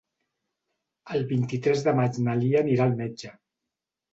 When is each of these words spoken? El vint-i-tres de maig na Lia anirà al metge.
El 1.17 1.27
vint-i-tres 1.33 1.85
de 1.89 1.93
maig 2.01 2.17
na 2.29 2.35
Lia 2.41 2.65
anirà 2.67 2.89
al 2.89 2.99
metge. 3.05 3.35